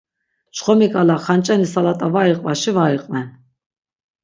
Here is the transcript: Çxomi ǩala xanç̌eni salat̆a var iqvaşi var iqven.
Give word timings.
Çxomi 0.55 0.87
ǩala 0.93 1.15
xanç̌eni 1.23 1.67
salat̆a 1.73 2.07
var 2.13 2.27
iqvaşi 2.33 2.71
var 2.75 2.91
iqven. 2.97 3.27